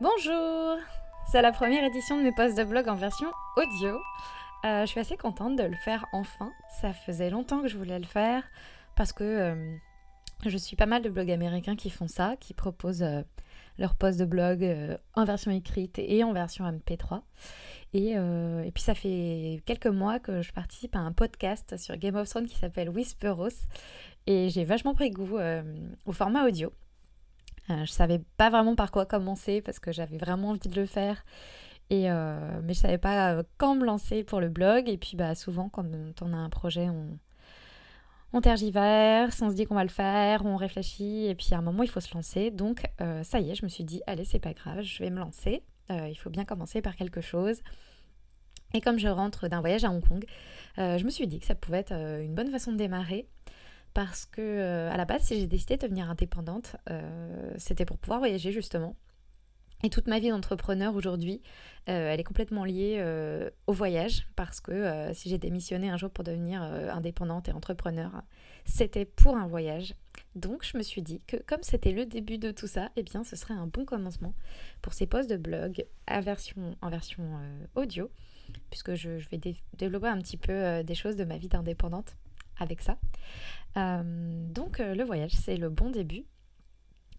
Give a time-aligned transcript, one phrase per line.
[0.00, 0.76] Bonjour
[1.30, 4.00] C'est la première édition de mes posts de blog en version audio.
[4.64, 6.50] Euh, je suis assez contente de le faire enfin.
[6.80, 8.42] Ça faisait longtemps que je voulais le faire
[8.96, 9.76] parce que euh,
[10.46, 13.22] je suis pas mal de blogs américains qui font ça, qui proposent euh,
[13.78, 14.68] leurs posts de blog
[15.14, 17.22] en version écrite et en version MP3.
[17.92, 22.16] Et, et, puis ça fait quelques mois que je participe à un podcast sur Game
[22.16, 23.66] of Thrones qui s'appelle Whisperos.
[24.26, 25.38] Et j'ai vachement pris goût
[26.04, 26.72] au format audio.
[27.70, 30.86] Euh, je savais pas vraiment par quoi commencer parce que j'avais vraiment envie de le
[30.86, 31.24] faire.
[31.90, 34.88] Et euh, mais je savais pas euh, quand me lancer pour le blog.
[34.88, 35.86] Et puis bah, souvent, quand
[36.20, 37.18] on a un projet, on,
[38.32, 41.26] on tergiverse, on se dit qu'on va le faire, on réfléchit.
[41.26, 42.50] Et puis à un moment, il faut se lancer.
[42.50, 42.82] Donc
[43.22, 45.62] ça y est, je me suis dit, allez, c'est pas grave, je vais me lancer.
[45.90, 47.60] il faut bien commencer par quelque chose.
[48.74, 50.24] Et comme je rentre d'un voyage à Hong Kong,
[50.76, 53.28] je me suis dit que ça pouvait être une bonne façon de démarrer
[53.94, 57.96] parce que euh, à la base, si j'ai décidé de devenir indépendante, euh, c'était pour
[57.96, 58.96] pouvoir voyager justement.
[59.84, 61.42] Et toute ma vie d'entrepreneur aujourd'hui,
[61.88, 63.04] euh, elle est complètement liée
[63.66, 68.22] au voyage parce que si j'ai démissionné un jour pour devenir indépendante et entrepreneur,
[68.64, 69.94] c'était pour un voyage.
[70.36, 73.24] Donc je me suis dit que comme c'était le début de tout ça, eh bien
[73.24, 74.32] ce serait un bon commencement
[74.80, 76.76] pour ces posts de blog en version,
[77.74, 78.10] audio,
[78.70, 79.40] puisque je vais
[79.74, 82.16] développer un petit peu des choses de ma vie d'indépendante
[82.58, 82.98] avec ça.
[83.76, 84.02] Euh,
[84.52, 86.24] donc euh, le voyage, c'est le bon début.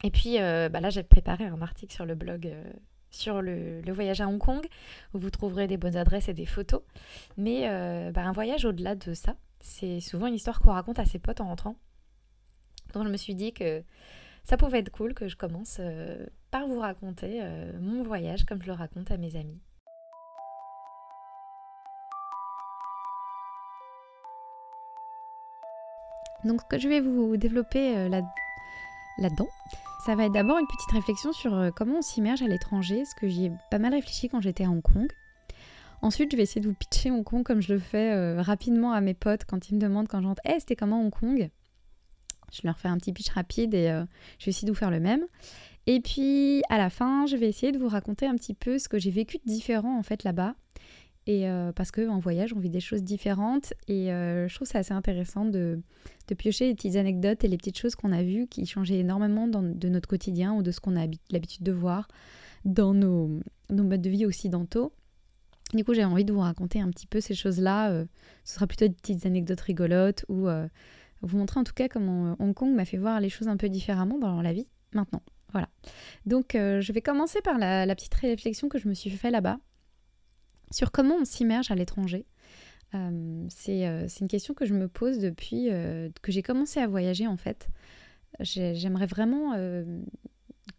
[0.03, 2.53] Et puis euh, bah là, j'ai préparé un article sur le blog
[3.11, 4.67] sur le, voyage à Hong Kong,
[5.13, 6.81] où vous trouverez des bonnes adresses et des photos.
[7.38, 7.61] Mais
[8.11, 11.39] bah, un voyage au-delà de ça, c'est souvent une histoire qu'on raconte à ses potes
[11.39, 11.78] en rentrant.
[12.94, 13.83] Donc je me suis dit que
[14.44, 15.80] ça pouvait être cool que je commence
[16.52, 17.41] par vous raconter
[17.80, 19.61] mon voyage comme je le raconte à mes amis.
[26.45, 28.21] Donc ce que je vais vous développer euh, là,
[29.17, 29.49] là-dedans,
[30.05, 33.15] ça va être d'abord une petite réflexion sur euh, comment on s'immerge à l'étranger, ce
[33.15, 35.07] que j'y ai pas mal réfléchi quand j'étais à Hong Kong.
[36.01, 38.94] Ensuite, je vais essayer de vous pitcher Hong Kong comme je le fais euh, rapidement
[38.94, 41.50] à mes potes quand ils me demandent quand j'entre hey, c'était comment Hong Kong?
[42.53, 43.88] Je leur fais un petit pitch rapide et
[44.38, 45.25] je vais essayer de vous faire le même.
[45.88, 48.88] Et puis à la fin, je vais essayer de vous raconter un petit peu ce
[48.88, 50.55] que j'ai vécu de différent en fait là-bas
[51.28, 53.74] et euh, parce qu'en voyage, on vit des choses différentes.
[53.88, 55.81] Et euh, je trouve ça assez intéressant de,
[56.38, 59.64] piocher les petites anecdotes et les petites choses qu'on a vues qui changeaient énormément dans,
[59.64, 62.08] de notre quotidien ou de ce qu'on a l'habitude de voir
[62.64, 64.91] dans nos, nos, modes de vie occidentaux.
[65.74, 67.91] Du coup, j'ai envie de vous raconter un petit peu ces choses-là.
[67.91, 68.06] Euh,
[68.44, 70.47] ce sera plutôt des petites anecdotes rigolotes ou
[71.22, 73.68] vous montrer en tout cas comment Hong Kong m'a fait voir les choses un peu
[73.68, 75.24] différemment dans la vie maintenant.
[75.53, 75.69] Voilà.
[76.28, 79.58] Donc, je vais commencer par la, la petite réflexion que je me suis fait là-bas
[80.72, 82.26] sur comment on s'immerge à l'étranger.
[82.94, 86.88] Euh, euh, c'est une question que je me pose depuis euh, que j'ai commencé à
[86.88, 87.70] voyager en fait.
[88.42, 89.53] J'aimerais vraiment,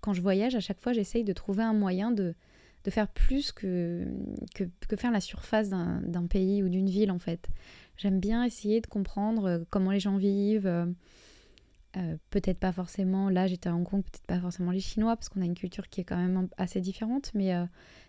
[0.02, 2.34] quand je voyage, à chaque fois j'essaye de trouver un moyen de,
[2.84, 4.06] de faire plus que,
[4.54, 7.48] que, que, faire la surface d'un pays ou d'une ville en fait.
[7.96, 10.70] J'aime bien essayer de comprendre comment les gens vivent.
[12.30, 15.40] Peut-être pas forcément, là j'étais à Hong Kong, peut-être pas forcément les Chinois, parce qu'on
[15.40, 17.54] a une culture qui est quand même assez différente, mais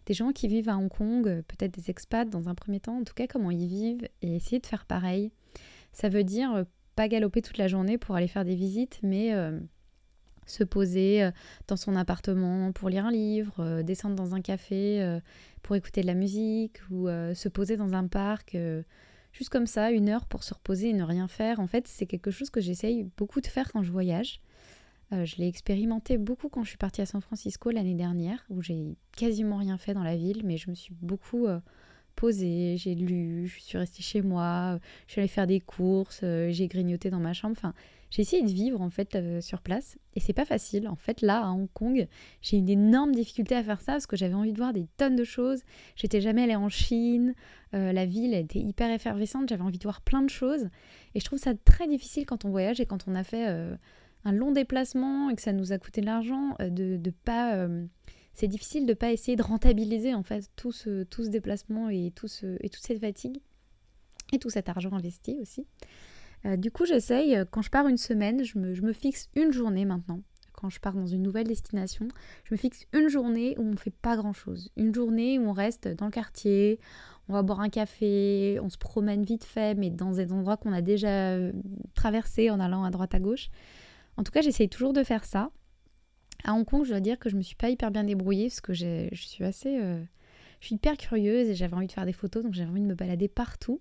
[0.07, 2.97] des gens qui vivent à Hong Kong, euh, peut-être des expats dans un premier temps,
[2.97, 5.31] en tout cas comment ils vivent et essayer de faire pareil.
[5.91, 6.63] Ça veut dire euh,
[6.95, 9.59] pas galoper toute la journée pour aller faire des visites, mais euh,
[10.45, 11.29] se poser
[11.67, 15.19] dans son appartement pour lire un livre, descendre dans un café
[15.61, 18.57] pour écouter de la musique ou se poser dans un parc
[19.37, 21.59] juste comme ça, une heure pour se reposer et ne rien faire.
[21.59, 24.41] En fait, c'est quelque chose que j'essaye beaucoup de faire quand je voyage.
[25.13, 28.61] Euh, je l'ai expérimenté beaucoup quand je suis partie à San Francisco l'année dernière, où
[28.61, 31.59] j'ai quasiment rien fait dans la ville, mais je me suis beaucoup euh,
[32.15, 36.49] posée, j'ai lu, je suis restée chez moi, je suis allée faire des courses, euh,
[36.51, 37.55] j'ai grignoté dans ma chambre.
[37.57, 37.73] Enfin,
[38.09, 40.87] j'ai essayé de vivre en fait sur place, et c'est pas facile.
[40.87, 42.07] En fait, là à Hong Kong,
[42.41, 45.15] j'ai une énorme difficulté à faire ça parce que j'avais envie de voir des tonnes
[45.15, 45.61] de choses.
[45.95, 47.33] J'étais jamais allée en Chine,
[47.73, 50.69] la ville était hyper effervescente, j'avais envie de voir plein de choses,
[51.15, 53.77] et je trouve ça très difficile quand on voyage et quand on a fait
[54.27, 57.55] un long déplacement et que ça nous a coûté de l'argent, euh, de, de pas.
[57.55, 57.85] Euh,
[58.33, 62.11] c'est difficile de pas essayer de rentabiliser en fait tout ce, tout ce déplacement et,
[62.15, 63.39] tout ce, et toute cette fatigue
[64.31, 65.65] et tout cet argent investi aussi.
[66.45, 70.21] Euh, du coup, j'essaye, quand je pars une semaine, je me, fixe une journée maintenant.
[70.53, 72.07] Quand je pars dans une nouvelle destination,
[72.43, 74.71] je me fixe une journée où on ne fait pas grand-chose.
[74.75, 76.79] Une journée où on reste dans le quartier,
[77.29, 80.73] on va boire un café, on se promène vite fait, mais dans des endroits qu'on
[80.73, 81.37] a déjà
[81.93, 83.49] traversés en allant à droite à gauche.
[84.17, 85.51] En tout cas, j'essaye toujours de faire ça.
[86.43, 88.61] À Hong Kong, je dois dire que je me suis pas hyper bien débrouillée parce
[88.61, 89.79] que je suis assez.
[89.79, 90.01] Euh,
[90.59, 92.87] je suis hyper curieuse et j'avais envie de faire des photos, donc j'avais envie de
[92.87, 93.79] me balader partout.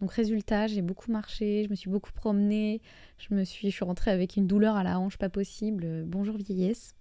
[0.00, 2.82] Donc résultat, j'ai beaucoup marché, je me suis beaucoup promenée,
[3.18, 6.04] je me suis, je rentrée avec une douleur à la hanche pas possible.
[6.06, 6.94] Bonjour vieillesse.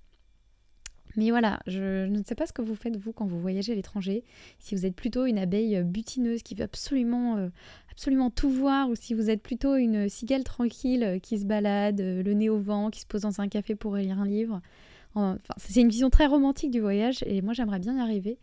[1.18, 3.75] Mais voilà, je, ne sais pas ce que vous faites vous quand vous voyagez à
[3.75, 4.24] l'étranger.
[4.59, 7.50] Si vous êtes plutôt une abeille butineuse qui veut absolument, euh,
[7.92, 12.01] absolument tout voir, ou si vous êtes plutôt une cigale tranquille euh, qui se balade,
[12.01, 14.62] euh, le nez au vent, qui se pose dans un café pour lire un livre.
[15.18, 18.38] Enfin, c'est une vision très romantique du voyage et moi j'aimerais bien y arriver.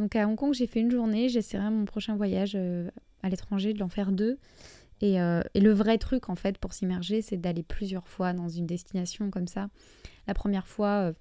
[0.00, 1.28] Donc à Hong Kong, j'ai fait une journée.
[1.28, 2.58] J'essaierai mon prochain voyage
[3.22, 4.38] à l'étranger de l'en faire deux.
[5.02, 8.66] Et, et, le vrai truc en fait pour s'immerger, c'est d'aller plusieurs fois dans une
[8.66, 9.68] destination comme ça.
[10.26, 11.12] La première fois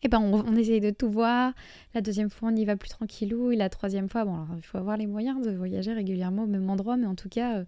[0.00, 1.52] et eh ben on, essaye de tout voir.
[1.92, 3.50] La deuxième fois, on y va plus tranquillou.
[3.50, 6.46] Et la troisième fois, bon, alors, il faut avoir les moyens de voyager régulièrement au
[6.46, 7.64] même endroit, mais en tout cas, euh,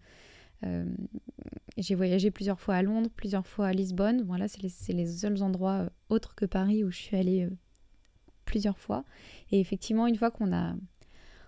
[0.65, 0.85] euh,
[1.77, 4.23] j'ai voyagé plusieurs fois à Londres, plusieurs fois à Lisbonne.
[4.23, 7.49] Voilà, c'est les, les, seuls endroits euh, autres que Paris où je suis allée
[8.51, 9.05] plusieurs fois.
[9.53, 10.75] Et effectivement, une fois qu'on a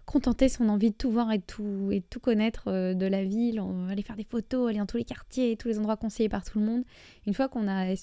[0.07, 4.03] contenté son envie de tout voir et tout, et tout connaître de la ville, aller
[4.03, 6.65] faire des photos, aller dans tous les quartiers, tous les endroits conseillés par tout le
[6.65, 6.85] monde.
[7.27, 7.95] Une fois qu'on a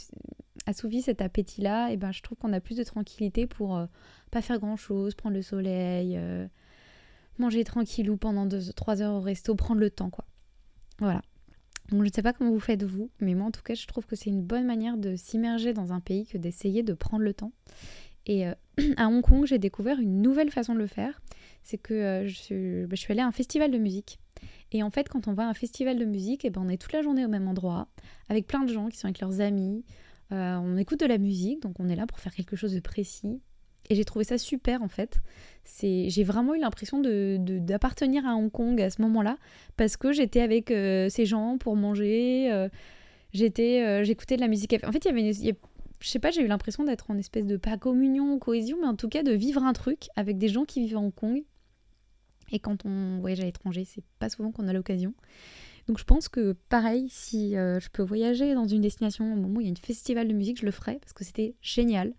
[0.65, 3.85] assouvi cet appétit-là, et ben je trouve qu'on a plus de tranquillité pour euh,
[4.31, 6.47] pas faire grand-chose, prendre le soleil, euh,
[7.37, 10.25] manger tranquillou pendant 2-3 heures au resto, prendre le temps quoi.
[10.99, 11.21] Voilà.
[11.89, 13.87] Donc je ne sais pas comment vous faites vous, mais moi en tout cas je
[13.87, 17.23] trouve que c'est une bonne manière de s'immerger dans un pays que d'essayer de prendre
[17.23, 17.51] le temps.
[18.29, 18.53] Et euh,
[18.97, 21.21] à Hong Kong, j'ai découvert une nouvelle façon de le faire.
[21.63, 24.19] C'est que je, suis, bah, je suis allée à un festival de musique.
[24.71, 26.69] Et en fait, quand on va à un festival de musique, et eh ben, on
[26.69, 27.87] est toute la journée au même endroit,
[28.29, 29.83] avec plein de gens qui sont avec leurs amis.
[30.31, 32.79] Euh, on écoute de la musique, donc on est là pour faire quelque chose de
[32.79, 33.41] précis.
[33.89, 35.19] Et j'ai trouvé ça super en fait.
[35.81, 39.37] J'ai vraiment eu l'impression de, d'appartenir à Hong Kong à ce moment-là
[39.77, 42.51] parce que j'étais avec euh, ces gens pour manger.
[42.51, 42.69] Euh,
[43.33, 44.75] j'étais, j'écoutais de la musique.
[44.85, 45.57] En fait, il y avait,
[45.99, 48.95] je sais pas, j'ai eu l'impression d'être en espèce de pas communion, cohésion, mais en
[48.95, 51.43] tout cas de vivre un truc avec des gens qui vivent à Hong Kong.
[52.51, 55.13] Et quand on voyage à l'étranger, c'est pas souvent qu'on a l'occasion.
[55.87, 59.57] Donc je pense que pareil, si euh, je peux voyager dans une destination au moment
[59.57, 62.13] où il y a un festival de musique, je le ferai parce que c'était génial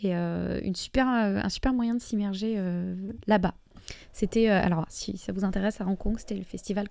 [0.00, 2.60] et euh, une euh, un super moyen de s'immerger
[3.26, 3.54] là-bas.
[4.12, 6.88] C'était, alors si ça vous intéresse à Hong Kong, c'était le festival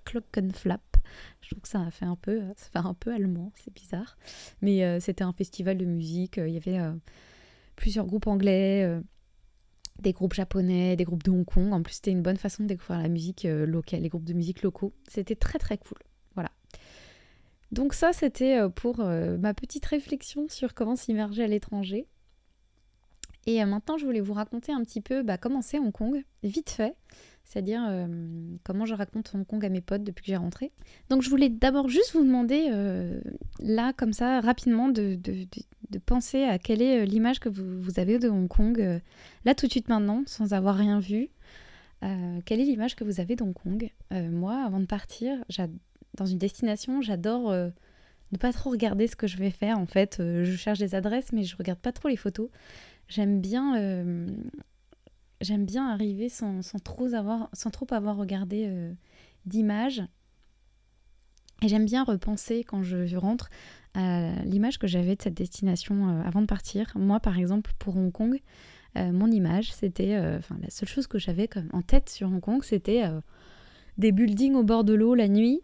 [0.53, 0.92] Flap.
[1.41, 4.17] Je trouve que ça a fait un peu, ça fait un peu allemand, c'est bizarre.
[4.61, 6.79] Mais c'était un festival de musique, il y avait
[7.75, 8.99] plusieurs groupes anglais,
[9.99, 11.73] des groupes japonais, des groupes de Hong Kong.
[11.73, 14.63] En plus, c'était une bonne façon de découvrir la musique locale, les groupes de musique
[14.63, 14.93] locaux.
[15.07, 15.99] C'était très très cool.
[17.73, 22.05] Donc ça, c'était euh, pour euh, ma petite réflexion sur comment s'immerger à l'étranger.
[23.45, 26.23] Et euh, maintenant, je voulais vous raconter un petit peu bah, comment c'est Hong Kong,
[26.43, 26.95] vite fait,
[27.43, 27.81] c'est-à-dire
[28.63, 30.71] comment je raconte Hong Kong à mes potes depuis que j'ai rentré.
[31.09, 32.69] Donc je voulais d'abord juste vous demander,
[33.59, 35.19] là, comme ça, rapidement, de,
[36.05, 39.01] penser à quelle est l'image que vous, avez de Hong Kong,
[39.43, 41.29] là, tout de suite maintenant, sans avoir rien vu.
[41.99, 45.43] quelle est l'image que vous avez de Hong Kong Moi, avant de partir,
[46.15, 47.69] dans une destination, j'adore euh,
[48.31, 49.77] ne pas trop regarder ce que je vais faire.
[49.77, 52.49] En fait, euh, je cherche des adresses, mais je regarde pas trop les photos.
[53.07, 54.27] J'aime bien, euh,
[55.41, 57.49] j'aime bien arriver sans, trop avoir,
[58.17, 58.71] regardé
[59.45, 60.03] d'images.
[61.61, 63.49] Et j'aime bien repenser quand je, rentre
[63.93, 66.91] à l'image que j'avais de cette destination avant de partir.
[66.95, 68.39] Moi, par exemple, pour Hong Kong,
[68.95, 73.03] mon image, c'était, la seule chose que j'avais en tête sur Hong Kong, c'était
[73.97, 75.61] des buildings au bord de l'eau la nuit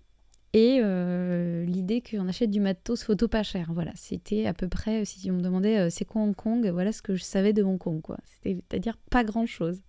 [0.54, 3.72] et euh, l'idée qu'on achète du matos photo pas cher.
[3.72, 6.92] Voilà, c'était à peu près, si on me demandait euh, c'est quoi Hong Kong, voilà
[6.92, 8.18] ce que je savais de Hong Kong, quoi.
[8.42, 9.82] C'est-à-dire pas grand-chose.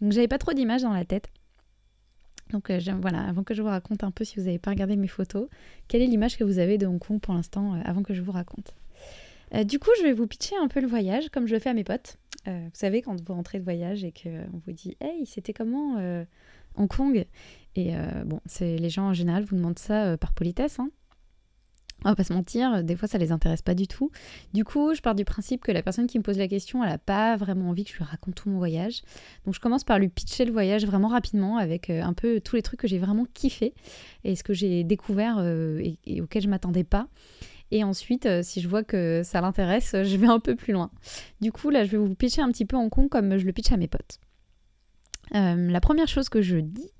[0.00, 1.28] Donc j'avais pas trop d'images dans la tête.
[2.50, 4.96] Donc euh, voilà, avant que je vous raconte un peu, si vous n'avez pas regardé
[4.96, 5.48] mes photos,
[5.86, 8.32] quelle est l'image que vous avez de Hong Kong pour l'instant, avant que je vous
[8.32, 8.74] raconte?
[9.64, 11.74] Du coup, je vais vous pitcher un peu le voyage, comme je le fais à
[11.74, 12.18] mes potes.
[12.46, 16.24] vous savez, quand vous rentrez de voyage et qu'on vous dit «Hey, c'était comment
[16.74, 17.24] Hong Kong?»
[17.76, 20.80] Et euh, bon, c'est les gens en général vous demandent ça euh, par politesse.
[20.80, 20.90] Hein.
[22.04, 24.10] On va pas se mentir, des fois ça les intéresse pas du tout.
[24.52, 26.92] Du coup, je pars du principe que la personne qui me pose la question, elle
[26.92, 29.00] a pas vraiment envie que je lui raconte tout mon voyage.
[29.44, 32.56] Donc je commence par lui pitcher le voyage vraiment rapidement avec euh, un peu tous
[32.56, 33.74] les trucs que j'ai vraiment kiffé
[34.24, 37.08] et ce que j'ai découvert et, et, auquel je m'attendais pas.
[37.70, 40.90] Et ensuite, si je vois que ça l'intéresse, je vais un peu plus loin.
[41.40, 43.52] Du coup, là, je vais vous pitcher un petit peu en con comme je le
[43.52, 44.20] pitch à mes potes.
[45.34, 46.90] Euh, la première chose que je dis,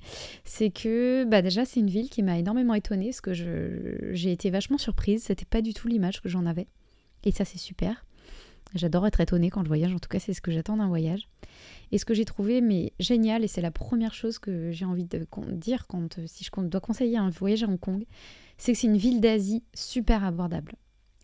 [0.44, 3.32] c'est que bah déjà c'est une ville qui m'a énormément étonnée parce que
[4.12, 5.24] j'ai été vachement surprise.
[5.24, 6.66] C'était pas du tout l'image que j'en avais.
[7.24, 8.04] Et ça c'est super.
[8.74, 9.94] J'adore être étonnée quand je voyage.
[9.94, 11.28] En tout cas c'est ce que j'attends d'un voyage.
[11.92, 15.04] Et ce que j'ai trouvé mais génial et c'est la première chose que j'ai envie
[15.04, 18.04] de dire quand si je dois conseiller un voyage à Hong Kong,
[18.58, 20.72] c'est que c'est une ville d'Asie super abordable.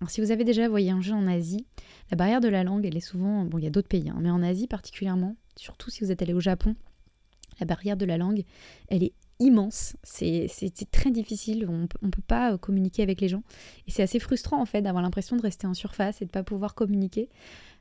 [0.00, 1.64] Alors, si vous avez déjà voyagé en Asie,
[2.10, 4.18] la barrière de la langue, elle est souvent, bon, il y a d'autres pays, hein,
[4.20, 6.74] mais en Asie particulièrement, surtout si vous êtes allé au Japon,
[7.60, 8.44] la barrière de la langue,
[8.88, 9.96] elle est immense.
[10.02, 10.48] C'est
[10.90, 11.66] très difficile.
[11.68, 13.42] On ne peut pas euh, communiquer avec les gens.
[13.86, 16.32] Et c'est assez frustrant en fait d'avoir l'impression de rester en surface et de ne
[16.32, 17.28] pas pouvoir communiquer.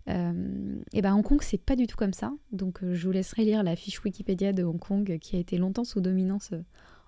[0.08, 2.32] et ben Hong Kong, c'est pas du tout comme ça.
[2.52, 5.84] Donc je vous laisserai lire la fiche Wikipédia de Hong Kong qui a été longtemps
[5.84, 6.52] sous dominance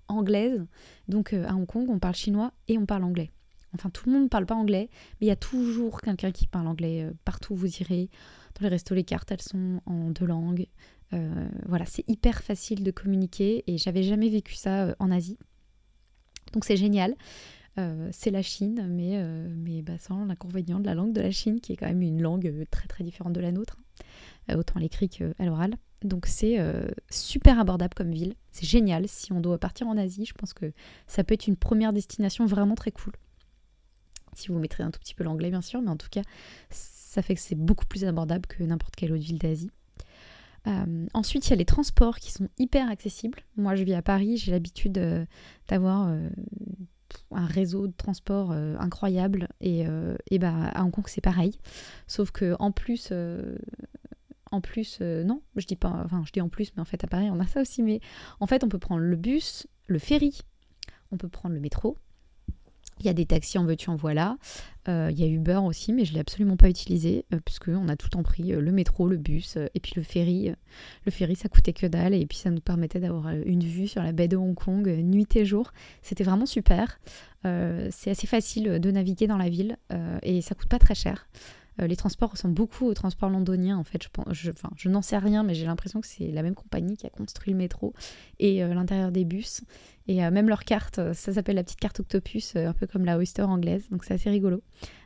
[0.07, 0.63] anglaise.
[1.07, 3.31] Donc à Hong Kong, on parle chinois et on parle anglais.
[3.75, 4.89] Enfin, tout le monde ne parle pas anglais,
[5.19, 7.09] mais il y a toujours quelqu'un qui parle anglais.
[7.25, 8.09] partout où vous irez,
[8.55, 10.67] dans les restos, les cartes, elles sont en deux langues.
[11.67, 15.37] Voilà, c'est hyper facile de communiquer et j'avais jamais vécu ça en Asie.
[16.53, 17.15] Donc c'est génial.
[17.79, 21.59] Euh, c'est la Chine, mais, euh, bah, sans l'inconvénient de la langue de la Chine,
[21.59, 23.77] qui est quand même une langue euh, très très différente de la nôtre,
[24.53, 25.75] autant à l'écrit qu'à l'oral.
[26.03, 26.57] Donc c'est
[27.09, 28.35] super abordable comme ville.
[28.51, 29.07] C'est génial.
[29.07, 30.73] Si on doit partir en Asie, je pense que
[31.07, 33.13] ça peut être une première destination vraiment très cool.
[34.33, 36.23] Si vous mettrez un tout petit peu l'anglais, bien sûr, mais en tout cas,
[36.69, 39.71] ça fait que c'est beaucoup plus abordable que n'importe quelle autre ville d'Asie.
[41.13, 43.39] Ensuite, il y a les transports qui sont hyper accessibles.
[43.57, 44.93] Moi, je vis à Paris, j'ai l'habitude
[45.67, 46.09] d'avoir
[47.31, 51.59] un réseau de transport euh, incroyable et, euh, et, bah à Hong Kong c'est pareil
[52.07, 53.57] sauf que en plus euh,
[54.51, 57.07] en plus non je dis pas enfin je dis en plus mais en fait à
[57.07, 57.99] Paris on a ça aussi mais
[58.39, 60.41] en fait on peut prendre le bus le ferry
[61.11, 61.97] on peut prendre le métro
[62.99, 64.37] il y a des taxis en veux-tu en voilà.
[64.89, 67.87] Euh, il y a Uber aussi, mais je ne l'ai absolument pas utilisé, euh, puisqu'on
[67.87, 70.51] a tout en pris, euh, le métro, le bus, et puis le ferry.
[71.05, 74.03] le ferry, ça coûtait que dalle, et puis ça nous permettait d'avoir une vue sur
[74.03, 75.71] la baie de Hong Kong, nuit et jour.
[76.01, 76.99] C'était vraiment super.
[77.43, 79.77] c'est assez facile de naviguer dans la ville,
[80.21, 81.27] et ça coûte pas très cher.
[81.81, 84.07] Euh, les transports ressemblent beaucoup aux transports londoniens, en fait.
[84.31, 87.09] Je, je, n'en sais rien, mais j'ai l'impression que c'est la même compagnie qui a
[87.09, 87.93] construit le métro
[88.39, 89.61] et euh, l'intérieur des bus.
[90.07, 93.17] Et euh, même leur carte, ça s'appelle la petite carte Octopus, un peu comme la
[93.17, 93.87] Oyster anglaise.
[93.89, 94.61] Donc c'est assez rigolo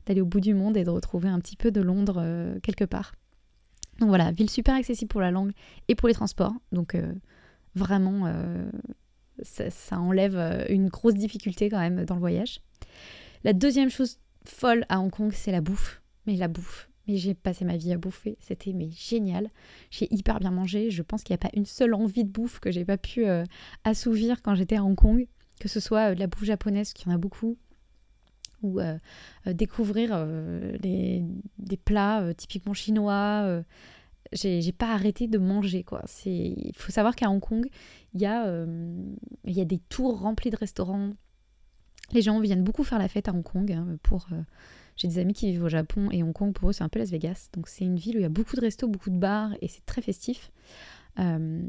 [0.06, 2.24] d'aller au bout du monde et de retrouver un petit peu de Londres
[2.64, 3.14] quelque part.
[4.00, 5.52] Donc voilà, ville super accessible pour la langue
[5.88, 6.54] et pour les transports.
[6.72, 6.96] Donc
[7.76, 8.32] vraiment,
[9.42, 12.62] ça, enlève une grosse difficulté quand même dans le voyage.
[13.44, 16.89] La deuxième chose folle à Hong Kong, c'est la bouffe mais la bouffe.
[17.07, 19.50] Mais j'ai passé ma vie à bouffer, c'était mais génial.
[19.91, 20.91] J'ai hyper bien mangé.
[20.91, 23.25] Je pense qu'il n'y a pas une seule envie de bouffe que j'ai pas pu
[23.25, 23.46] euh,
[23.86, 25.25] assouvir quand j'étais à Hong Kong,
[25.60, 27.57] que ce soit euh, de la bouffe japonaise, qu'il y en a beaucoup,
[28.62, 28.98] ou euh,
[29.46, 30.27] découvrir
[30.79, 31.24] des
[31.86, 33.63] plats typiquement chinois.
[34.34, 36.03] j'ai pas arrêté de manger quoi.
[36.25, 37.69] Il faut savoir qu'à Hong Kong,
[38.13, 38.65] il y, a,
[39.46, 41.13] des tours remplis de restaurants.
[42.12, 44.27] Les gens viennent beaucoup faire la fête à Hong Kong hein, pour
[44.98, 47.00] j'ai des amis qui vivent au Japon et Hong Kong, pour eux, c'est un peu
[47.00, 47.50] Las Vegas.
[47.54, 49.68] Donc c'est une ville où il y a beaucoup de restos, beaucoup de bars et
[49.68, 50.51] c'est très festif.
[51.20, 51.62] Euh,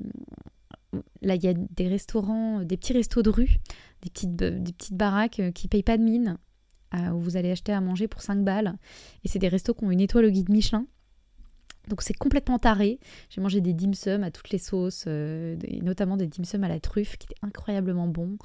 [1.20, 3.56] là, il y a des restaurants, des petits restos de rue,
[4.02, 6.38] des petites, baraques euh, qui payent pas de mine,
[6.94, 8.75] euh, où vous allez acheter à manger pour 5 balles.
[9.25, 10.87] Et c'est des restos qui ont une étoile au guide Michelin.
[11.88, 12.99] Donc c'est complètement taré.
[13.28, 16.68] J'ai mangé des dim sum à toutes les sauces, et notamment des dim sum à
[16.68, 18.37] la truffe qui étaient incroyablement bons.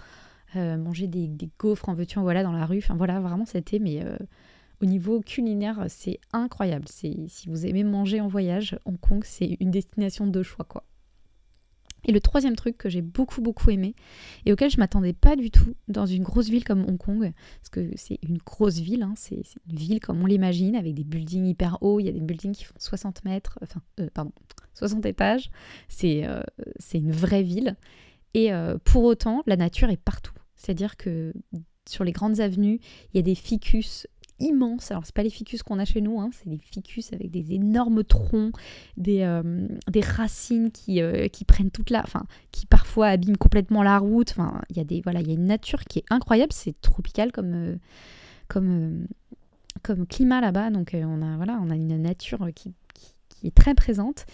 [0.56, 2.78] manger des, des, gaufres en veux-tu en voilà dans la rue.
[2.78, 4.02] Enfin voilà, vraiment c'était mais
[4.84, 6.88] au niveau culinaire, c'est incroyable.
[6.90, 10.84] si vous aimez manger en voyage, Hong Kong, c'est une destination de choix, quoi.
[12.06, 13.96] Et le troisième truc que j'ai beaucoup beaucoup aimé
[14.46, 17.70] et auquel je m'attendais pas du tout dans une grosse ville comme Hong Kong, parce
[17.70, 21.46] que c'est une grosse ville, hein, c'est une ville comme on l'imagine, avec des buildings
[21.46, 24.34] hyper hauts, il y a des buildings qui font 60 mètres, enfin, euh, pardon,
[24.74, 25.50] 60 étages,
[26.04, 26.44] euh,
[26.78, 27.78] c'est une vraie ville.
[28.34, 30.34] Et euh, pour autant, la nature est partout.
[30.58, 31.34] C'est-à-dire que
[31.88, 32.80] sur les grandes avenues,
[33.14, 34.08] il y a des ficus
[34.44, 34.92] immenses.
[34.92, 37.54] Alors, c'est pas les ficus qu'on a chez nous, hein, c'est des ficus avec des
[37.54, 38.54] énormes troncs,
[38.98, 42.02] des, euh, des racines qui, euh, qui prennent toute la.
[42.04, 44.32] Enfin, qui parfois abîment complètement la route.
[44.32, 45.02] Enfin, il y a des.
[45.02, 46.54] Voilà, il y a une nature qui est incroyable.
[46.54, 47.54] C'est tropical comme.
[47.54, 47.76] Euh,
[48.48, 49.08] comme
[49.82, 52.74] comme climat là-bas, donc on a voilà, on a une nature qui,
[53.52, 54.26] très présente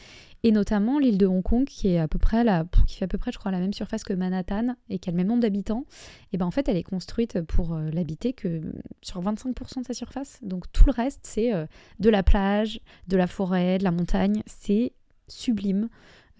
[0.44, 3.18] et notamment l'île de Hong Kong qui est à peu près la, fait à peu
[3.18, 5.86] près je crois la même surface que Manhattan et qui a le même nombre d'habitants
[6.32, 8.62] et ben en fait elle est construite pour euh, l'habiter que
[9.02, 10.40] sur 25% de sa surface.
[10.42, 11.66] Donc tout le reste c'est euh,
[12.00, 14.94] de la plage de la forêt de la montagne c'est
[15.28, 15.90] sublime.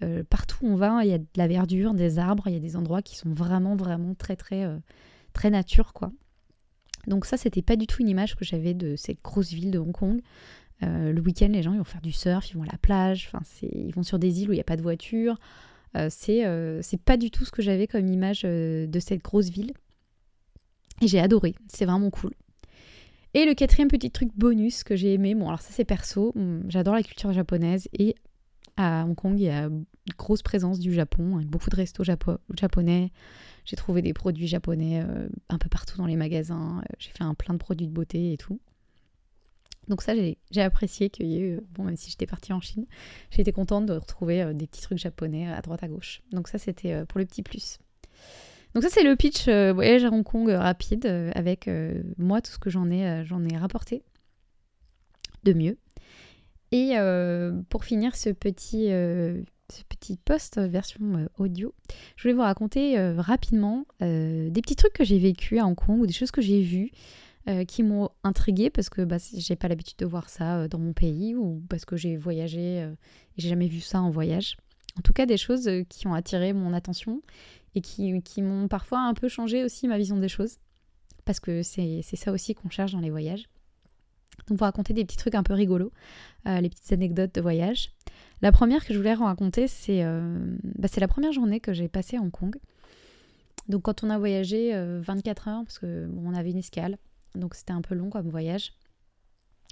[0.02, 2.56] Euh, partout où on va il y a de la verdure des arbres il y
[2.56, 4.66] a des endroits qui sont vraiment vraiment très très
[5.34, 6.10] très nature quoi.
[7.06, 9.78] Donc ça, c'était pas du tout une image que j'avais de cette grosse ville de
[9.78, 10.20] Hong Kong.
[10.82, 13.30] Euh, le week-end, les gens vont faire du surf, ils vont à la plage,
[13.62, 15.38] ils vont sur des îles où il n'y a pas de voiture.
[15.96, 19.72] Euh, euh, c'est pas du tout ce que j'avais comme image de cette grosse ville.
[21.02, 22.32] Et j'ai adoré, c'est vraiment cool.
[23.32, 26.64] Et le quatrième petit truc bonus que j'ai aimé, bon alors ça c'est perso, hum,
[26.68, 28.16] j'adore la culture japonaise et
[28.76, 29.84] à Hong Kong il y a une
[30.18, 33.12] grosse présence du Japon, hein, beaucoup de restos japonais.
[33.64, 35.04] J'ai trouvé des produits japonais
[35.48, 38.36] un peu partout dans les magasins, j'ai fait un plein de produits de beauté et
[38.36, 38.60] tout.
[39.88, 42.86] Donc ça, j'ai apprécié qu'il y ait eu, bon, même si j'étais partie en Chine,
[43.30, 46.22] j'ai été contente de retrouver euh, des petits trucs japonais à droite à gauche.
[46.32, 47.78] Donc ça, c'était euh, pour le petit plus.
[48.74, 51.68] Donc ça, c'est le pitch euh, voyage à Hong Kong rapide, avec
[52.18, 54.04] moi, tout ce que j'en ai, j'en ai rapporté
[55.42, 55.76] de mieux.
[56.70, 56.94] Et
[57.68, 61.74] pour finir ce petit, ce petit post version audio,
[62.14, 66.06] je voulais vous raconter rapidement des petits trucs que j'ai vécu à Hong Kong ou
[66.06, 66.92] des choses que j'ai vues
[67.66, 71.34] qui m'ont intriguée parce que bah, j'ai pas l'habitude de voir ça dans mon pays
[71.34, 72.88] ou parce que j'ai voyagé et
[73.38, 74.56] j'ai jamais vu ça en voyage.
[74.98, 77.22] En tout cas, des choses qui ont attiré mon attention
[77.74, 80.58] et qui, m'ont parfois un peu changé aussi ma vision des choses.
[81.24, 83.48] Parce que c'est ça aussi qu'on cherche dans les voyages.
[84.48, 85.92] Donc, pour raconter des petits trucs un peu rigolos,
[86.46, 87.92] euh, les petites anecdotes de voyage.
[88.42, 90.38] La première que je voulais raconter, c'est euh,
[90.78, 92.56] bah, la première journée que j'ai passée à Hong Kong.
[93.68, 96.96] Donc, quand on a voyagé 24 euh, heures, parce qu'on avait une escale,
[97.34, 98.72] donc c'était un peu long comme voyage.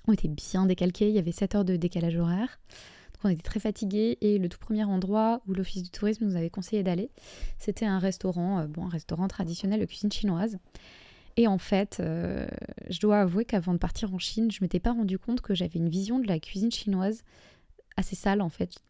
[0.07, 2.59] On était bien décalqués, il y avait 7 heures de décalage horaire
[3.25, 6.51] on était très fatigués et le tout premier endroit où l'Office du tourisme nous avait
[6.51, 7.11] conseillé d'aller,
[7.59, 10.59] c'était un restaurant, euh, bon, un restaurant traditionnel de cuisine chinoise.
[11.37, 12.47] Et en fait, euh,
[12.89, 15.79] je dois avouer qu'avant de partir en Chine, je m'étais pas rendu compte que j'avais
[15.79, 17.23] une vision de la cuisine chinoise
[17.97, 18.83] assez sale en fait.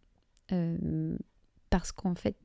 [0.53, 1.17] Euh,
[1.71, 2.37] parce qu'en fait,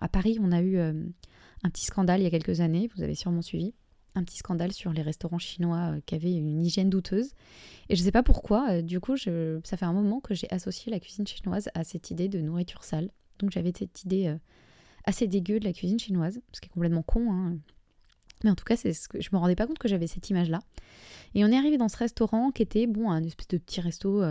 [0.00, 3.14] à Paris, on a eu un petit scandale il y a quelques années, vous avez
[3.14, 3.74] sûrement suivi
[4.18, 7.32] un petit scandale sur les restaurants chinois euh, qui avaient une hygiène douteuse.
[7.88, 10.50] Et je ne sais pas pourquoi, euh, du coup, ça fait un moment que j'ai
[10.50, 13.10] associé la cuisine chinoise à cette idée de nourriture sale.
[13.38, 14.36] Donc j'avais cette idée euh,
[15.04, 17.32] assez dégueu de la cuisine chinoise, ce qui est complètement con.
[17.32, 17.56] Hein.
[18.44, 20.28] Mais en tout cas, c'est ce que je me rendais pas compte que j'avais cette
[20.30, 20.60] image-là.
[21.34, 24.22] Et on est arrivé dans ce restaurant qui était bon, un espèce de petit resto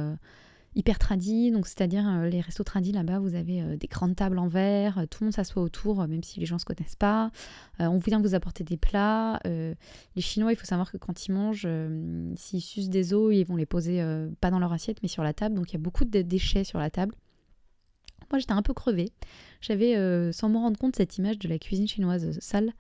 [0.78, 4.38] hyper tradis, donc c'est-à-dire euh, les restos tradis là-bas, vous avez euh, des grandes tables
[4.38, 6.96] en verre, euh, tout le monde s'assoit autour, même si les gens ne se connaissent
[6.96, 7.32] pas.
[7.80, 9.40] on vient vous apporter des plats.
[9.46, 11.68] les Chinois, il faut savoir que quand ils mangent,
[12.36, 14.04] s'ils sucent des os, ils vont les poser
[14.40, 15.56] pas dans leur assiette, mais sur la table.
[15.56, 17.16] Donc il y a beaucoup de déchets sur la table.
[18.32, 19.12] Moi, j'étais un peu crevée.
[19.62, 19.96] J'avais,
[20.34, 22.74] sans me rendre compte, cette image de la cuisine chinoise sale,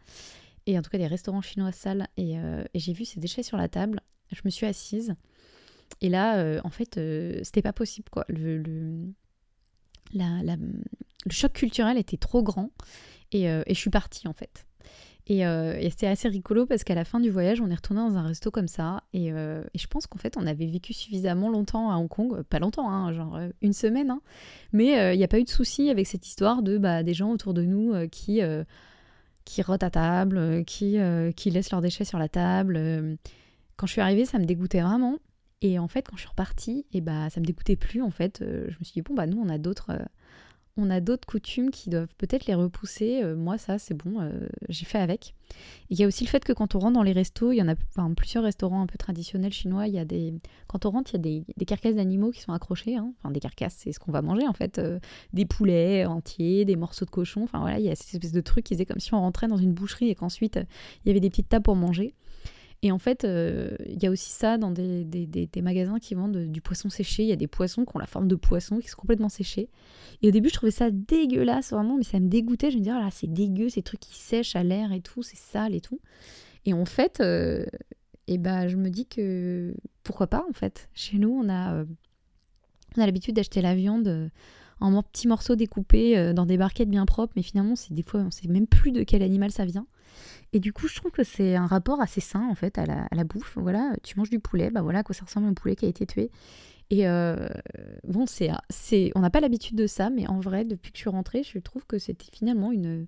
[0.65, 2.35] et en tout cas des restaurants chinois sales, et
[2.75, 4.01] j'ai vu ces déchets sur la table.
[4.31, 5.15] Je me suis assise.
[6.01, 8.25] Et là, euh, en fait, euh, c'était pas possible, quoi.
[8.29, 9.07] Le,
[11.29, 12.69] choc culturel était trop grand
[13.31, 14.65] et, euh, je suis partie, en fait.
[15.29, 18.15] Et, et c'était assez rigolo parce qu'à la fin du voyage, on est retourné dans
[18.15, 19.03] un resto comme ça.
[19.11, 22.59] Et, et je pense qu'en fait, on avait vécu suffisamment longtemps à Hong Kong, pas
[22.59, 24.21] longtemps, hein, genre une semaine, hein,
[24.71, 27.29] mais il n'y a pas eu de souci avec cette histoire de bah, des gens
[27.29, 28.39] autour de nous qui,
[29.43, 30.97] qui rotent à table, qui,
[31.35, 33.17] qui laissent leurs déchets sur la table.
[33.75, 35.17] Quand je suis arrivée, ça me dégoûtait vraiment.
[35.61, 38.01] Et en fait, quand je suis repartie, et bah, ça me dégoûtait plus.
[38.01, 40.05] En fait, euh, je me suis dit bon bah nous on a d'autres, euh,
[40.77, 43.23] on a d'autres coutumes qui doivent peut-être les repousser.
[43.23, 44.31] Euh, moi ça c'est bon,
[44.69, 45.33] j'ai fait avec.
[45.89, 47.61] Il y a aussi le fait que quand on rentre dans les restos, il y
[47.63, 47.75] en a
[48.15, 49.87] plusieurs restaurants un peu traditionnels chinois.
[49.87, 50.35] Il y a des,
[50.67, 52.95] quand on rentre, il y a des, des carcasses d'animaux qui sont accrochées.
[52.95, 53.13] Hein.
[53.17, 54.79] Enfin des carcasses, c'est ce qu'on va manger en fait,
[55.33, 57.41] des poulets entiers, des morceaux de cochon.
[57.41, 59.47] Enfin voilà, il y a cette espèce de truc qui faisait comme si on rentrait
[59.47, 60.59] dans une boucherie et qu'ensuite
[61.03, 62.13] il y avait des petites tables pour manger.
[62.83, 66.13] Et en fait, euh, il y a aussi ça dans des, des, des, magasins qui
[66.13, 67.23] vendent du poisson séché.
[67.23, 69.69] Il y a des poissons qui ont la forme de poisson, qui sont complètement séchés.
[70.21, 72.69] Et au début, je trouvais ça dégueulasse, vraiment, mais ça me dégoûtait.
[72.69, 75.37] Je me disais, là, c'est dégueu, ces trucs qui sèchent à l'air et tout, c'est
[75.37, 75.99] sale et tout.
[76.65, 77.65] Et en fait, euh,
[78.27, 80.87] et ben, je me dis que pourquoi pas, en fait.
[80.93, 81.85] Chez nous, on a, euh,
[82.97, 84.29] a l'habitude d'acheter la viande
[84.79, 88.29] en petits morceaux découpés dans des barquettes bien propres, mais finalement, c'est des fois, on
[88.29, 89.87] sait même plus de quel animal ça vient.
[90.53, 93.23] Et du coup, je trouve que c'est un rapport assez sain en fait à la,
[93.23, 93.57] bouffe.
[93.57, 95.89] Voilà, tu manges du poulet, bah voilà, quoi ça ressemble à un poulet qui a
[95.89, 96.31] été tué.
[96.89, 97.49] Et euh,
[98.05, 101.01] bon, c'est, c'est, on n'a pas l'habitude de ça, mais en vrai, depuis que je
[101.01, 103.07] suis rentrée, je trouve que c'était finalement une,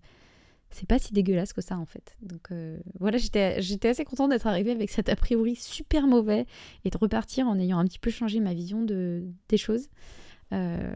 [0.72, 2.16] c'est pas si dégueulasse que ça en fait.
[2.22, 6.46] Donc euh, voilà, j'étais, j'étais assez contente d'être arrivée avec cet a priori super mauvais
[6.86, 9.90] et de repartir en ayant un petit peu changé ma vision de, des choses.
[10.52, 10.92] Euh,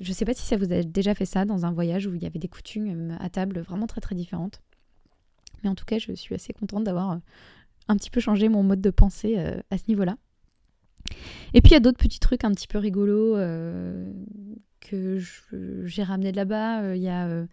[0.00, 2.22] je sais pas si ça vous a déjà fait ça dans un voyage où il
[2.22, 4.60] y avait des coutumes à table vraiment très très différentes.
[5.62, 7.18] Mais en tout cas, je suis assez contente d'avoir euh,
[7.88, 10.16] un petit peu changé mon mode de pensée euh, à ce niveau-là.
[11.54, 14.12] Et puis il y a d'autres petits trucs un petit peu rigolos euh,
[14.80, 15.18] que
[15.84, 16.94] j'ai ramené de là-bas.
[16.94, 17.46] Il y a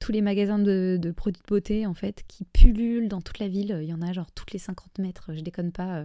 [0.00, 3.78] tous les magasins de, produits de beauté en fait qui pullulent dans toute la ville.
[3.82, 6.04] Il y en a genre toutes les 50 mètres, je déconne pas.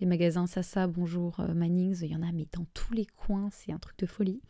[0.00, 3.72] les magasins Sasa, Bonjour, Mannings, il y en a mais dans tous les coins, c'est
[3.72, 4.40] un truc de folie.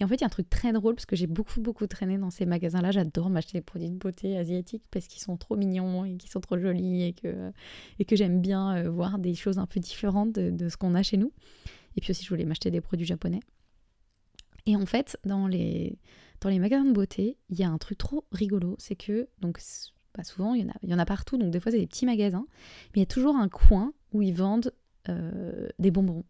[0.00, 1.86] Et en fait, il y a un truc très drôle parce que j'ai beaucoup, beaucoup
[1.86, 2.90] traîné dans ces magasins-là.
[2.90, 6.40] J'adore m'acheter des produits de beauté asiatiques parce qu'ils sont trop mignons et qu'ils sont
[6.40, 10.76] trop jolis et que, j'aime bien euh, voir des choses un peu différentes de, ce
[10.76, 11.32] qu'on a chez nous.
[11.96, 13.40] Et puis aussi, je voulais m'acheter des produits japonais.
[14.66, 15.98] Et en fait, dans les,
[16.44, 18.74] magasins de beauté, il y a un truc trop rigolo.
[18.78, 19.60] C'est que, donc,
[20.12, 21.38] pas souvent, il y, en a, il y en a partout.
[21.38, 22.46] Donc, des fois, c'est des petits magasins.
[22.94, 24.72] Mais il y a toujours un coin où ils vendent
[25.08, 26.24] euh, des bonbons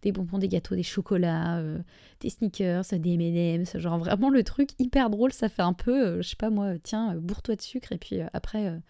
[0.00, 1.78] des bonbons, des gâteaux, des chocolats, euh,
[2.20, 6.22] des sneakers, des M&M's, genre vraiment le truc hyper drôle, ça fait un peu, euh,
[6.22, 8.80] je sais pas moi, tiens, bourre-toi de sucre et puis après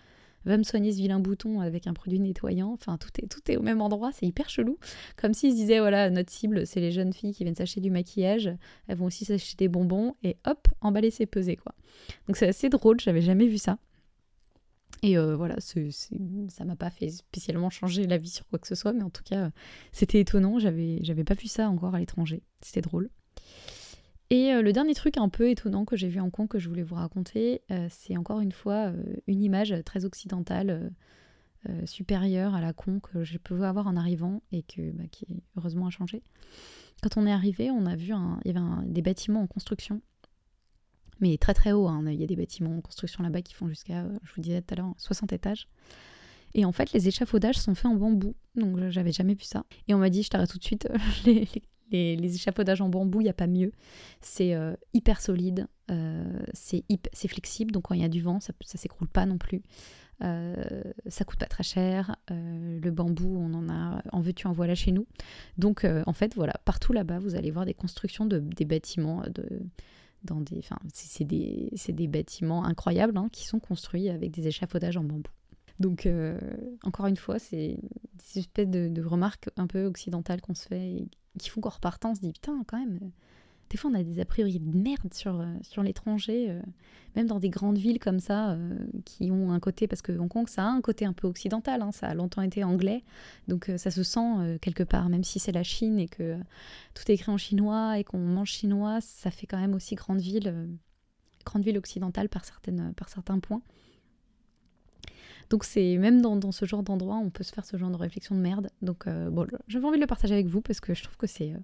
[0.44, 2.72] va me soigner ce vilain bouton avec un produit nettoyant.
[2.72, 4.78] Enfin, tout est, tout est au même endroit, c'est hyper chelou.
[5.16, 7.90] Comme s'ils se disaient, voilà, notre cible, c'est les jeunes filles qui viennent s'acheter du
[7.90, 8.50] maquillage,
[8.86, 11.74] elles vont aussi s'acheter des bonbons, et hop, emballer, c'est pesé, quoi.
[12.26, 13.78] Donc c'est assez drôle, j'avais jamais vu ça.
[15.02, 15.90] Et euh, voilà, c'est,
[16.48, 19.10] ça m'a pas fait spécialement changer la vie sur quoi que ce soit, mais en
[19.10, 19.50] tout cas,
[19.92, 20.58] c'était étonnant.
[20.58, 22.42] J'avais, j'avais pas vu ça encore à l'étranger.
[22.62, 23.10] C'était drôle.
[24.30, 26.68] Et euh, le dernier truc un peu étonnant que j'ai vu en Kong que je
[26.68, 28.92] voulais vous raconter, euh, c'est encore une fois
[29.26, 30.92] une image très occidentale,
[31.84, 35.86] supérieure à la con que j'ai pu avoir en arrivant et que, bah, qui heureusement
[35.86, 36.22] a changé.
[37.02, 40.00] Quand on est arrivé, on a vu un, il y avait des bâtiments en construction
[41.20, 41.88] mais très très haut.
[41.88, 42.02] Hein.
[42.06, 44.62] Il y a des bâtiments en construction là-bas qui font jusqu'à, euh, je vous disais
[44.62, 45.68] tout à l'heure, 60 étages.
[46.54, 48.34] Et en fait, les échafaudages sont faits en bambou.
[48.54, 49.64] Donc, j'avais jamais vu ça.
[49.86, 50.88] Et on m'a dit, je t'arrête tout de suite,
[51.26, 51.46] les,
[51.90, 53.72] les, échafaudages en bambou, il n'y a pas mieux.
[54.20, 57.72] C'est euh, hyper solide, euh, c'est flexible.
[57.72, 59.62] Donc, quand il y a du vent, ça ne s'écroule pas non plus.
[60.20, 62.16] ça coûte pas très cher.
[62.30, 65.06] le bambou, on en a en veux-tu en voilà chez nous.
[65.58, 69.60] Donc, en fait, voilà, partout là-bas, vous allez voir des constructions de, des bâtiments de
[70.24, 74.96] dans des, enfin, c'est des, des, bâtiments incroyables hein, qui sont construits avec des échafaudages
[74.96, 75.30] en bambou.
[75.78, 76.38] Donc, euh,
[76.82, 81.08] encore une fois, c'est des espèces de, remarques un peu occidentales qu'on se fait et
[81.38, 82.98] qui font qu'en repartant, on se dit putain, quand même,
[83.70, 86.60] des fois on a des a priori de merde sur, euh, sur l'étranger, euh,
[87.16, 90.28] même dans des grandes villes comme ça, euh, qui ont un côté, parce que Hong
[90.28, 93.04] Kong ça a un côté un peu occidental, hein, ça a longtemps été anglais,
[93.46, 96.38] donc ça se sent quelque part, même si c'est la Chine et que
[96.94, 100.20] tout est écrit en chinois et qu'on mange chinois, ça fait quand même aussi grande
[100.20, 100.68] ville,
[101.44, 103.62] grande ville occidentale par, certaines, par certains points.
[105.50, 107.96] Donc c'est même dans, dans, ce genre d'endroit, on peut se faire ce genre de
[107.96, 108.70] réflexion de merde.
[108.82, 111.54] Donc bon, j'avais envie de le partager avec vous parce que je trouve que c'est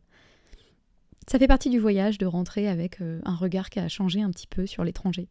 [1.26, 4.30] ça fait partie du voyage de rentrer avec euh, un regard qui a changé un
[4.30, 5.28] petit peu sur l'étranger.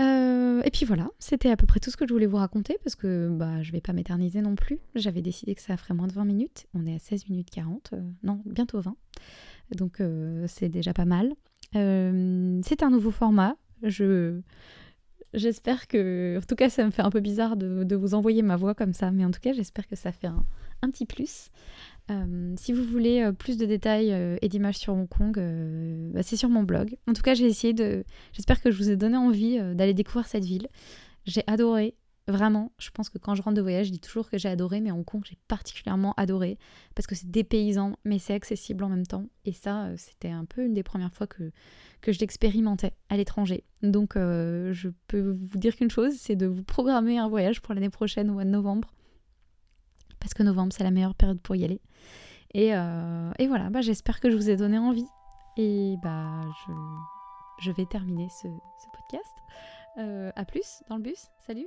[0.00, 2.78] Euh, et puis voilà, c'était à peu près tout ce que je voulais vous raconter
[2.82, 4.78] parce que bah, je vais pas m'éterniser non plus.
[4.94, 6.66] J'avais décidé que ça ferait moins de 20 minutes.
[6.74, 8.96] On est à 16 minutes 40, euh, non, bientôt 20.
[9.76, 10.02] Donc
[10.48, 11.32] c'est déjà pas mal.
[11.72, 13.56] c'est un nouveau format.
[13.84, 14.40] Je,
[15.34, 16.38] j'espère que.
[16.38, 18.74] En tout cas, ça me fait un peu bizarre de, de, vous envoyer ma voix
[18.74, 20.44] comme ça, mais en tout cas, j'espère que ça fait un,
[20.82, 21.50] un petit plus.
[22.10, 25.40] Euh, si vous voulez euh, plus de détails euh, et d'images sur Hong Kong,
[26.12, 26.96] bah, c'est sur mon blog.
[27.08, 28.04] En tout cas, j'ai essayé de.
[28.32, 30.68] J'espère que je vous ai donné envie d'aller découvrir cette ville.
[31.24, 31.94] J'ai adoré.
[32.28, 34.80] Vraiment, je pense que quand je rentre de voyage, je dis toujours que j'ai adoré,
[34.80, 36.58] mais Hong Kong, j'ai particulièrement adoré
[36.94, 39.26] parce que c'est dépaysant, mais c'est accessible en même temps.
[39.46, 41.50] Et ça, c'était un peu une des premières fois que,
[42.00, 43.64] que je l'expérimentais à l'étranger.
[43.82, 47.90] Donc, je peux vous dire qu'une chose, c'est de vous programmer un voyage pour l'année
[47.90, 48.92] prochaine au mois de novembre
[50.20, 51.80] parce que novembre, c'est la meilleure période pour y aller.
[52.54, 55.06] Et, euh, voilà, bah, j'espère que je vous ai donné envie.
[55.56, 56.42] Et bah,
[57.60, 59.34] je, vais terminer ce, ce podcast.
[59.98, 61.28] Euh, à plus dans le bus.
[61.46, 61.66] Salut